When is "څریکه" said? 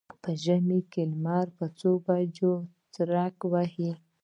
2.93-3.45